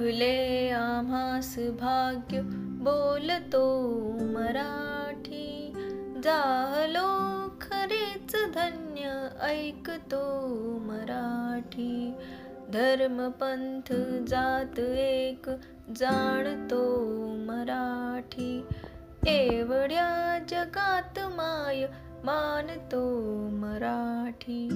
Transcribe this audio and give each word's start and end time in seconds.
लाभले 0.00 0.70
आम्हास 0.70 1.58
भाग्य 1.58 2.40
बोलतो 2.84 3.90
मराठी. 4.20 5.72
जाहलो 6.24 7.08
खरेच 7.62 8.36
धन्य 8.54 9.28
ऐकतो 9.40 10.22
मराठी. 10.78 12.14
धर्मपंथ 12.72 13.92
जात 14.26 14.78
एक 14.78 15.50
जाणतो 15.96 17.06
मराठी. 17.26 18.66
एवढ्या 19.26 20.38
जगात 20.48 21.18
माय 21.18 21.86
मानतो 22.24 23.02
मराठी. 23.50 24.68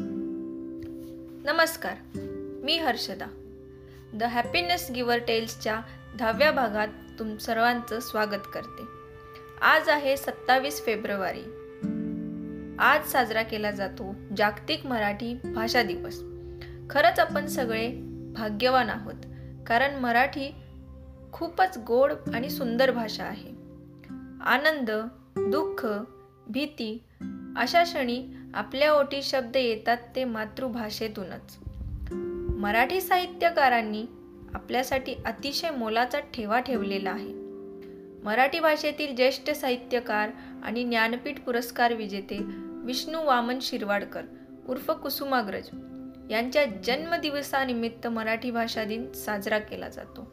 नमस्कार 1.46 1.96
मी 2.64 2.78
हर्षदा. 2.78 3.41
द 4.14 4.22
हॅपीनेस 4.22 4.90
गिवर 4.94 5.18
टेल्सच्या 5.18 5.80
दहाव्या 6.18 6.50
भागात 6.50 6.88
तुम 7.18 7.36
सर्वांचं 7.36 8.00
स्वागत 8.00 8.42
करते. 8.54 8.82
आज 9.62 9.88
आहे 9.88 10.16
सत्तावीस 10.16 10.84
फेब्रुवारी. 10.86 11.42
आज 12.78 13.06
साजरा 13.06 13.42
केला 13.42 13.70
जातो 13.70 14.14
जागतिक 14.36 14.86
मराठी 14.86 15.34
भाषा 15.34 15.82
दिवस. 15.82 16.22
खरंच 16.90 17.18
आपण 17.18 17.46
सगळे 17.46 17.92
भाग्यवान 18.36 18.90
आहोत 18.90 19.26
कारण 19.66 19.94
मराठी 19.94 20.54
खूपच 21.32 21.78
गोड 21.78 22.12
आणि 22.34 22.50
सुंदर 22.50 22.90
भाषा 22.90 23.24
आहे. 23.24 23.50
आनंद 24.42 24.90
दुःख 25.36 25.86
भीती 26.46 27.02
अशा 27.56 27.82
क्षणी 27.82 28.28
आपल्या 28.54 28.92
ओटी 28.92 29.22
शब्द 29.22 29.56
येतात 29.56 29.96
ते 30.16 30.24
मातृभाषेतूनच. 30.24 31.58
मराठी 32.62 33.00
साहित्यकारांनी 33.00 34.02
आपल्यासाठी 34.54 35.14
अतिशय 35.26 35.70
मोलाचा 35.70 36.18
ठेवा 36.18 36.60
ठेवलेला 36.60 37.10
आहे. 37.10 37.32
मराठी 38.24 38.60
भाषेतील 38.60 39.16
ज्येष्ठ 39.16 39.50
साहित्यकार 39.50 40.30
आणि 40.62 40.84
ज्ञानपीठ 40.84 41.40
पुरस्कार 41.40 41.92
विजेते 41.92 42.38
विष्णू 42.84 43.24
वामन 43.24 43.58
शिरवाडकर 43.62 44.22
उर्फ 44.68 44.90
कुसुमाग्रज 44.90 45.68
यांच्या 46.30 46.64
जन्मदिवसानिमित्त 46.64 48.06
मराठी 48.06 48.50
भाषा 48.50 48.84
दिन 48.84 49.12
साजरा 49.12 49.58
केला 49.58 49.88
जातो. 49.88 50.30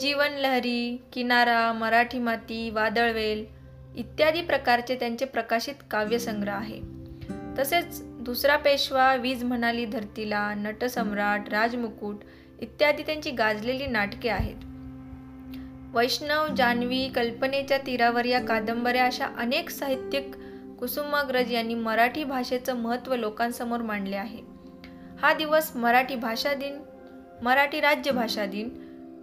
जीवन 0.00 0.32
लहरी 0.32 1.02
किनारा 1.12 1.72
मराठी 1.72 2.18
माती 2.18 2.70
वादळवेल 2.70 3.46
इत्यादी 3.96 4.42
प्रकारचे 4.42 4.94
त्यांचे 4.94 5.24
प्रकाशित 5.24 5.74
काव्यसंग्रह 5.90 6.52
आहे. 6.52 7.03
तसेच 7.58 8.02
दुसरा 8.02 8.56
पेशवा 8.56 9.14
वीज 9.14 9.44
म्हणाली 9.44 9.84
धरतीला 9.84 10.54
नटसम्राट 10.54 11.48
राजमुकुट 11.48 12.16
इत्यादी 12.60 13.02
त्यांची 13.02 13.30
गाजलेली 13.30 13.86
नाटके 13.86 14.28
आहेत. 14.28 14.64
वैष्णव 15.94 16.46
जान्हवी 16.54 17.08
कल्पनेच्या 17.08 17.78
तीरावर 17.78 18.24
या 18.24 18.40
कादंबऱ्या 18.40 19.04
अशा 19.04 19.26
अनेक 19.38 19.70
साहित्यिक 19.70 20.34
कुसुमाग्रज 20.78 21.52
यांनी 21.52 21.74
मराठी 21.74 22.24
भाषेचं 22.24 22.76
महत्त्व 22.76 23.16
लोकांसमोर 23.16 23.82
मांडले 23.82 24.16
आहे. 24.16 24.40
हा 25.22 25.34
दिवस 25.34 25.76
मराठी 25.76 26.16
भाषा 26.16 26.54
दिन 26.54 26.78
मराठी 27.42 27.80
राज्यभाषा 27.80 28.46
दिन 28.46 28.68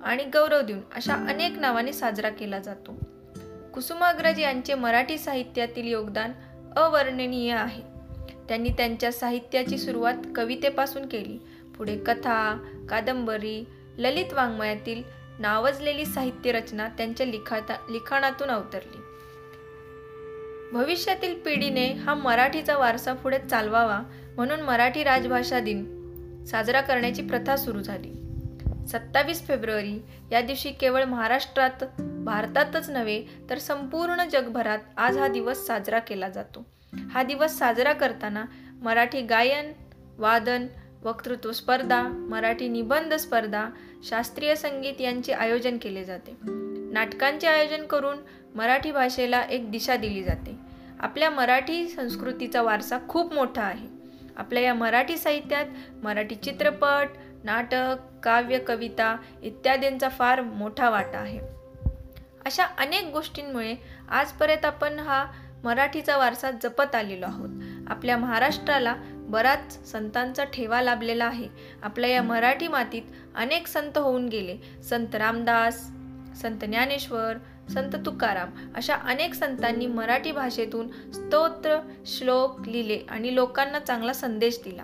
आणि 0.04 0.24
गौरव 0.24 0.62
दिन 0.62 0.82
अशा 0.96 1.14
अनेक 1.14 1.60
नावाने 1.60 1.94
साजरा 1.94 2.30
केला 2.30 2.60
जातो. 2.60 3.00
कुसुमाग्रज 3.74 4.40
यांचे 4.40 4.74
मराठी 4.74 5.18
साहित्यातील 5.18 5.88
योगदान 5.88 6.32
अवर्णनीय 6.78 7.54
आहे. 7.54 7.91
त्यांनी 8.48 8.70
त्यांच्या 8.70 9.12
साहित्याची 9.12 9.78
सुरुवात 9.78 10.14
कवितेपासून 10.36 11.06
केली. 11.06 11.38
पुढे 11.78 11.98
कथा 11.98 12.58
कादंबरी 12.90 13.66
ललित 13.98 14.34
वाङ्मयातील 14.34 15.04
नावजलेली 15.40 16.06
साहित्य 16.06 16.52
रचना 16.52 16.88
त्यांच्या 16.88 17.26
लिखाता 17.26 17.74
लिखाणातून 17.90 18.50
अवतरली. 18.50 18.98
भविष्यातील 20.74 21.40
पिढीने 21.40 21.92
हा 21.92 22.14
मराठीचा 22.14 22.78
वारसा 22.78 23.14
पुढे 23.14 23.40
चालवावा 23.40 24.02
म्हणून 24.36 24.62
मराठी 24.62 25.04
राजभाषा 25.04 25.60
दिन 25.60 26.02
साजरा 26.46 26.82
करण्याची 26.82 27.22
प्रथा 27.22 27.56
सुरू 27.56 27.80
झाली. 27.80 28.14
सत्तावीस 28.88 29.48
फेब्रुवारी 29.48 30.00
या 30.32 30.42
दिवशी 30.42 30.72
केवळ 30.72 31.04
महाराष्ट्रात 31.04 32.02
भारतातच 32.02 32.90
नव्हे 32.90 33.24
तर 33.50 33.58
संपूर्ण 33.58 34.24
जगभरात 34.32 34.80
आज 34.98 35.18
हा 35.18 35.28
दिवस 35.28 35.68
साजरा 35.68 36.00
केला 36.00 36.30
जातो. 36.30 36.66
हा 36.94 37.24
दिवस 37.24 37.58
साजरा 37.60 37.94
करताना 37.94 38.46
मराठी 38.82 39.22
गायन 39.22 39.72
वादन 40.18 40.68
वक्तृत्व 41.04 41.52
स्पर्धा 41.52 42.08
मराठी 42.08 42.68
निबंध 42.68 43.14
स्पर्धा 43.14 43.70
शास्त्रीय 44.04 44.56
संगीत 44.56 45.02
यांचे 45.02 45.34
आयोजन 45.34 45.78
केले 45.78 46.04
जाते. 46.04 46.36
नाटकांचे 46.94 47.48
आयोजन 47.48 47.86
करून 47.86 48.18
मराठी 48.56 48.92
भाषेला 48.92 49.42
एक 49.42 49.72
दिशा 49.72 49.96
दिली 49.96 50.24
जाते. 50.24 50.56
आपल्या 51.00 51.30
मराठी 51.30 51.88
संस्कृतीचा 51.88 52.62
वारसा 52.62 52.98
खूप 53.08 53.34
मोठा 53.34 53.62
आहे. 53.62 53.88
आपल्या 54.38 54.64
या 54.64 54.74
मराठी 54.74 55.18
साहित्यात 55.18 55.66
मराठी 56.04 56.36
चित्रपट 56.36 57.08
नाटक 57.44 57.96
काव्य 58.24 58.60
कविता 58.60 59.18
इत्यादींचा 59.44 60.10
फार 60.10 60.42
मोठा 60.42 60.90
वाटा 60.90 61.18
आहे. 61.18 61.40
अशा 62.46 62.64
अनेक 62.64 63.06
गोष्टींमुळे 63.14 63.76
आजपर्यंत 64.10 64.66
आपण 64.66 65.00
हा 65.00 65.26
मराठीचा 65.64 66.18
वारसा 66.18 66.52
जपत 66.52 66.96
आलेलो 66.96 67.26
आहोत. 67.26 67.50
आपल्या 67.88 68.18
महाराष्ट्राला 68.18 68.96
बराच 69.14 69.92
संतांचा 69.92 70.44
ठेवा 70.44 70.82
लाभलेला 70.82 71.26
आहे. 71.26 71.48
आपल्या 71.84 72.10
या 72.10 72.24
मराठी 72.24 72.68
मातीत 72.68 73.02
अनेक 73.36 73.68
संत 73.68 73.98
होऊन 73.98 74.28
गेले. 74.28 74.58
संत 74.84 75.16
रामदास 75.16 75.90
संत 76.42 76.60
ज्ञानेश्वर 76.60 77.38
संत 77.74 77.96
तुकाराम 78.06 78.50
अशा 78.76 78.96
अनेक 78.96 79.34
संतांनी 79.34 79.88
मराठी 79.88 80.32
भाषेतून 80.32 81.12
स्तोत्र 81.12 81.78
श्लोक 82.06 82.68
लिहिले 82.68 83.00
आणि 83.10 83.36
लोकांना 83.36 83.80
चांगला 83.80 84.14
संदेश 84.14 84.60
दिला. 84.66 84.84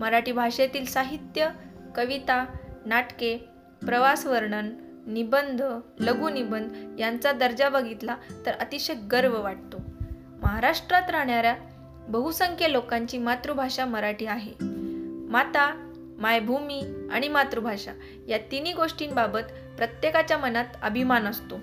मराठी 0.00 0.32
भाषेतील 0.32 0.84
साहित्य 0.84 1.48
कविता 1.96 2.44
नाटके 2.86 3.36
प्रवास 3.86 4.26
वर्णन 4.26 4.70
निबंध 5.06 5.62
लघुनिबंध 6.00 7.00
यांचा 7.00 7.32
दर्जा 7.32 7.68
बघितला 7.68 8.16
तर 8.46 8.52
अतिशय 8.52 8.94
गर्व 8.94 9.42
वाटतो. 9.42 9.81
महाराष्ट्रात 10.42 11.10
राहणाऱ्या 11.10 11.54
बहुसंख्य 12.08 12.72
लोकांची 12.72 13.18
मातृभाषा 13.18 13.84
मराठी 13.84 14.26
आहे. 14.26 14.52
माता 15.30 15.88
मायभूमी 16.18 17.08
आणि 17.12 17.28
मातृभाषा 17.28 17.92
या 18.28 18.38
तिन्ही 18.38 18.72
गोष्टींबाबत 18.72 19.40
प्रत्येकाच्या 19.76 20.38
मनात 20.38 20.64
अभिमान 20.82 21.26
असतो. 21.26 21.60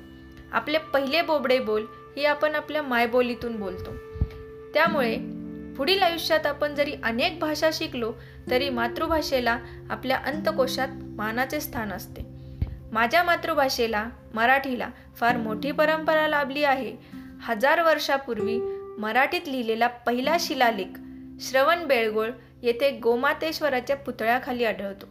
आपले 0.52 0.78
पहिले 0.78 1.22
बोबडे 1.22 1.60
बोल 1.60 1.86
ही 2.18 2.26
आपण 2.26 2.56
आपल्या 2.56 2.82
मायबोलीतून 2.82 3.60
बोलतो. 3.60 3.94
त्यामुळे 4.74 5.18
पुढील 5.78 6.02
आयुष्यात 6.02 6.46
आपण 6.46 6.76
जरी 6.76 6.94
अनेक 7.04 7.40
भाषा 7.40 7.70
शिकलो 7.74 8.14
तरी 8.50 8.70
मातृभाषेला 8.70 9.60
आपल्या 9.90 10.18
अंतकोशात 10.18 10.88
मानाचे 10.92 11.60
स्थान 11.60 11.94
असते. 11.94 12.22
माझ्या 12.92 13.24
मातृभाषेला 13.24 14.06
मराठीला 14.34 14.90
फार 15.16 15.38
मोठी 15.38 15.72
परंपरा 15.72 16.28
लाभली 16.28 16.64
आहे. 16.64 17.19
हजार 17.42 17.82
वर्षापूर्वी 17.82 18.60
मराठीत 19.02 19.42
लिहिलेला 19.48 19.88
पहिला 19.88 20.38
शिलालेख 20.40 21.00
श्रवण 21.42 21.88
बेळगोळ 21.88 22.30
येथे 22.64 23.00
गोमातेश्वराच्या 23.00 23.96
पुतळ्याखाली 23.96 24.66
आढळतो. 24.66 25.06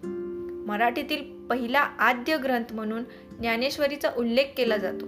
मराठीतील 0.67 1.47
पहिला 1.47 1.81
आद्य 1.81 2.37
ग्रंथ 2.37 2.73
म्हणून 2.73 3.05
ज्ञानेश्वरीचा 3.41 4.09
उल्लेख 4.17 4.45
केला 4.57 4.77
जातो. 4.77 5.07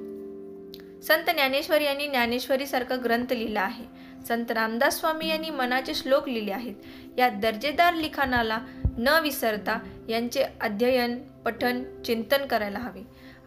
संत 1.03 1.31
ज्ञानेश्वरी 1.31 1.85
यांनी 1.85 2.07
ज्ञानेश्वरीसारखा 2.07 2.97
ग्रंथ 3.05 3.33
लिहिला 3.33 3.61
आहे. 3.61 3.85
संत 4.29 4.51
रामदास 4.51 5.01
स्वामी 5.01 5.29
यांनी 5.29 5.51
मनाचे 5.51 5.95
श्लोक 5.95 6.29
लिहिले 6.29 6.53
आहेत. 6.53 6.75
या 7.19 7.29
दर्जेदार 7.29 7.95
लिखाणाला 7.95 8.59
न 8.99 9.09
विसरता 9.09 9.79
यांचे 10.09 10.45
अध्ययन 10.61 11.19
पठन 11.45 12.03
चिंतन 12.03 12.47
करायला 12.47 12.79
हवे. 12.79 13.01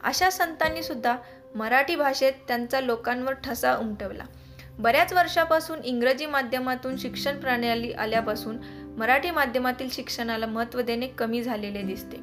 अशा 0.03 0.29
संतांनी 0.29 0.83
सुद्धा 0.83 1.17
मराठी 1.55 1.95
भाषेत 1.95 2.33
त्यांचा 2.47 2.81
लोकांवर 2.81 3.33
ठसा 3.33 3.75
उमटवला. 3.75 4.23
बऱ्याच 4.79 5.13
वर्षापासून 5.13 5.79
इंग्रजी 5.83 6.25
माध्यमातून 6.25 6.97
शिक्षण 6.97 7.39
प्रणाली 7.39 7.91
आल्यापासून 7.91 8.57
मराठी 8.97 9.31
माध्यमातील 9.31 9.87
शिक्षणाला 9.91 10.45
महत्त्व 10.45 10.81
देणे 10.81 11.07
कमी 11.07 11.43
झालेले 11.43 11.81
दिसते. 11.81 12.17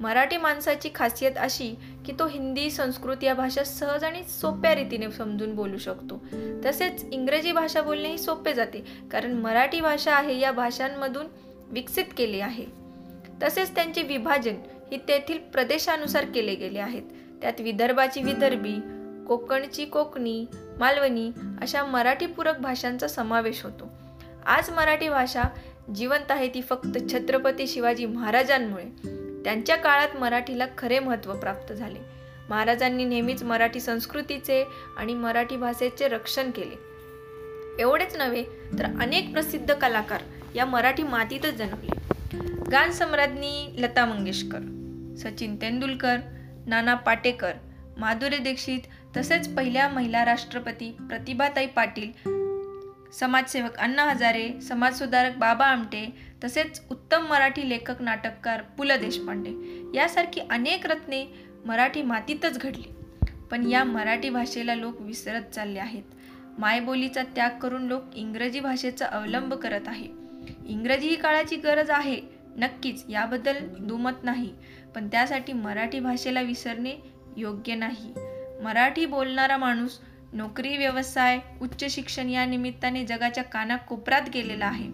मराठी 0.00 0.36
माणसाची 0.36 0.90
खासियत 0.94 1.32
अशी 1.36 1.74
की 2.06 2.12
तो 2.18 2.26
हिंदी 2.26 2.70
संस्कृत 2.70 3.24
या 3.24 3.34
भाषा 3.34 3.64
सहज 3.64 4.04
आणि 4.04 4.22
सोप्या 4.24 4.74
रीतीने 4.74 5.10
समजून 5.10 5.54
बोलू 5.54 5.78
शकतो. 5.78 6.22
तसेच 6.64 7.04
इंग्रजी 7.12 7.52
भाषा 7.52 7.82
बोलणेही 7.82 8.18
सोपे 8.18 8.54
जाते 8.54 8.84
कारण 9.12 9.32
मराठी 9.32 9.80
भाषा 9.80 10.14
आहे 10.14 10.38
या 10.38 10.52
भाषांमधून 10.52 11.26
विकसित 11.70 12.04
केली 12.16 12.40
आहे. 12.40 12.66
तसेच 13.42 13.74
त्यांचे 13.74 14.02
विभाजन 14.02 14.54
ही 14.92 14.98
तेथील 15.08 15.38
प्रदेशानुसार 15.38 16.24
केले 16.24 16.54
गेले 16.54 16.78
आहेत. 16.78 17.02
त्यात 17.42 17.60
विदर्भाची 17.60 18.22
विदर्भी 18.22 18.76
कोकणची 19.28 19.84
कोकणी 19.84 20.46
मालवणी 20.78 21.30
अशा 21.60 21.84
मराठीपूरक 21.84 22.58
भाषांचा 22.58 23.08
समावेश 23.08 23.64
होतो. 23.64 23.92
आज 24.46 24.70
मराठी 24.70 25.08
भाषा 25.08 25.42
जिवंत 25.94 26.30
आहे 26.30 26.48
ती 26.48 26.62
फक्त 26.62 26.98
छत्रपती 27.12 27.66
शिवाजी 27.66 28.06
महाराजांमुळे. 28.06 28.84
त्यांच्या 29.44 29.76
काळात 29.76 30.08
मराठीला 30.20 30.66
खरे 30.78 30.98
महत्त्व 30.98 31.34
प्राप्त 31.34 31.72
झाले. 31.72 31.98
महाराजांनी 32.50 33.04
नेहमीच 33.04 33.42
मराठी 33.42 33.80
संस्कृतीचे 33.80 34.64
आणि 34.96 35.14
मराठी 35.14 35.56
भाषेचे 35.56 36.08
रक्षण 36.08 36.50
केले. 36.50 36.78
एवढेच 37.82 38.16
नव्हे 38.16 38.44
तर 38.78 38.84
अनेक 38.84 39.32
प्रसिद्ध 39.32 39.74
कलाकार 39.74 40.20
या 40.54 40.64
मराठी 40.64 41.02
मातीतच 41.02 41.54
जन्मले. 41.54 41.92
गान 42.70 42.90
सम्राज्ञी 42.90 43.74
लता 43.78 44.06
मंगेशकर 44.06 44.58
सचिन 45.18 45.56
तेंडुलकर 45.56 46.16
नाना 46.66 46.94
पाटेकर 46.94 47.52
माधुरी 47.96 48.38
दीक्षित 48.38 48.80
तसेच 49.16 49.54
पहिल्या 49.54 49.88
महिला 49.88 50.24
राष्ट्रपती 50.24 50.90
प्रतिभाताई 50.90 51.66
पाटील 51.66 52.12
समाजसेवक 53.12 53.76
अण्णा 53.76 54.04
हजारे 54.04 54.60
समाजसुधारक 54.60 55.36
बाबा 55.36 55.66
आमटे 55.66 56.14
तसेच 56.44 56.82
उत्तम 56.90 57.26
मराठी 57.26 57.68
लेखक 57.68 58.02
नाटककार 58.02 58.62
पु 58.62 58.84
ल 58.84 58.92
देशपांडे 58.92 59.82
यासारखी 59.94 60.40
अनेक 60.50 60.86
रत्ने 60.86 61.26
मराठी 61.66 62.02
मातीतच 62.02 62.58
घडली. 62.58 62.94
पण 63.50 63.70
या 63.70 63.84
मराठी 63.84 64.30
भाषेला 64.30 64.74
लोक 64.74 65.00
विसरत 65.00 65.42
चालले 65.42 65.78
आहेत. 65.78 66.02
मायबोलीचा 66.58 67.22
त्याग 67.22 67.58
करून 67.58 67.86
लोक 67.86 68.02
इंग्रजी 68.14 68.60
भाषेचा 68.60 69.06
अवलंब 69.06 69.54
करत 69.54 69.88
आहे. 69.88 70.08
इंग्रजी 70.66 71.08
ही 71.08 71.16
काळाची 71.16 71.56
गरज 71.56 71.90
आहे. 71.90 72.20
नक्कीच 72.56 73.04
याबद्दल 73.08 73.54
दुमत 73.78 74.24
नाही. 74.24 74.54
पण 74.94 75.08
त्यासाठी 75.08 75.52
मराठी 75.52 76.00
भाषेला 76.00 76.40
विसरणे 76.40 76.94
योग्य 77.36 77.74
नाही. 77.74 78.12
मराठी 78.62 79.06
बोलणारा 79.06 79.56
माणूस 79.56 79.98
नोकरी 80.32 80.76
व्यवसाय 80.76 81.38
उच्च 81.62 81.94
शिक्षण 81.94 82.28
या 82.28 82.44
निमित्ताने 82.46 83.04
जगाच्या 83.04 83.44
कानाकोपऱ्यात 83.44 84.22
गेलेला 84.34 84.66
आहे. 84.66 84.88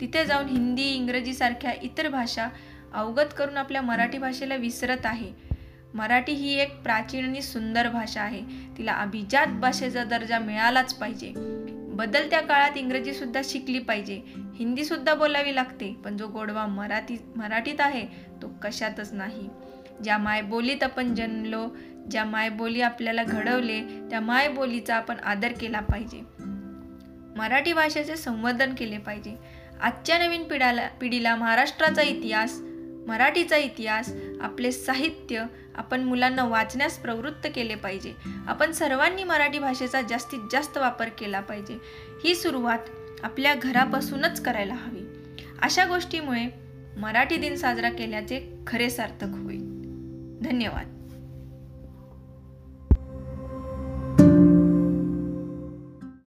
तिथे 0.00 0.24
जाऊन 0.24 0.46
हिंदी 0.46 0.82
इंग्रजीसारख्या 0.82 1.72
इतर 1.82 2.08
भाषा 2.08 2.48
अवगत 2.94 3.34
करून 3.38 3.56
आपल्या 3.56 3.82
मराठी 3.82 4.18
भाषेला 4.18 4.56
विसरत 4.56 5.06
आहे. 5.06 5.32
मराठी 5.94 6.32
ही 6.32 6.58
एक 6.58 6.82
प्राचीन 6.82 7.24
आणि 7.24 7.42
सुंदर 7.42 7.88
भाषा 7.88 8.22
आहे. 8.22 8.40
तिला 8.78 8.92
अभिजात 8.92 9.46
भाषेचा 9.46 10.04
दर्जा 10.04 10.38
मिळालाच 10.38 10.94
पाहिजे. 10.94 11.61
बदलत्या 11.92 12.40
काळात 12.40 12.76
इंग्रजी 12.76 13.12
सुद्धा 13.14 13.40
शिकली 13.44 13.78
पाहिजे. 13.78 14.20
हिंदी 14.54 14.84
सुद्धा 14.84 15.14
बोलावी 15.14 15.54
लागते 15.54 15.92
पण 16.04 16.16
जो 16.16 16.28
गोडवा 16.28 16.66
मराठी 16.66 17.16
मराठीत 17.36 17.80
आहे 17.80 18.06
तो 18.42 18.52
कशातच 18.62 19.12
नाही. 19.12 19.48
ज्या 20.04 20.18
मायबोलीत 20.18 20.82
आपण 20.82 21.14
जन्मलो 21.14 21.66
ज्या 22.10 22.24
मायबोली 22.24 22.80
आपल्याला 22.80 23.24
घडवले 23.24 23.80
त्या 24.10 24.20
मायबोलीचा 24.20 24.96
आपण 24.96 25.18
आदर 25.24 25.52
केला 25.60 25.80
पाहिजे. 25.80 26.20
मराठी 27.36 27.72
भाषेचे 27.72 28.16
संवर्धन 28.16 28.74
केले 28.74 28.98
पाहिजे. 28.98 29.36
आजच्या 29.80 30.18
नवीन 30.18 30.42
पिढाला 30.44 30.88
पिढीला 31.00 31.34
महाराष्ट्राचा 31.36 32.02
इतिहास 32.02 32.60
मराठीचा 33.06 33.56
इतिहास 33.56 34.12
आपले 34.40 34.72
साहित्य 34.72 35.44
आपण 35.76 36.00
मुलांना 36.00 36.44
वाचण्यास 36.44 36.98
प्रवृत्त 36.98 37.46
केले 37.54 37.74
पाहिजे. 37.74 38.14
आपण 38.46 38.72
सर्वांनी 38.72 39.24
मराठी 39.24 39.58
भाषेचा 39.58 40.02
जास्तीत 40.02 40.38
जास्त 40.52 40.78
वापर 40.78 41.08
केला 41.08 41.40
पाहिजे. 41.40 41.78
ही 42.24 42.34
सुरुवात 42.34 42.78
आपल्या 43.22 43.54
घरापासूनच 43.54 44.42
करायला 44.42 44.74
हवी. 44.74 45.02
अशा 45.62 45.84
गोष्टीमुळे 45.84 46.48
मराठी 46.96 47.36
दिन 47.36 47.56
साजरा 47.56 47.90
केल्याचे 47.90 48.58
खरे 48.66 48.90
सार्थक 48.90 49.28
होईल. 49.42 49.60
धन्यवाद. 50.42 51.01